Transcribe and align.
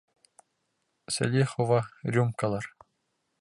Сәлихова, 1.17 1.83
рюмкалар! 2.17 2.71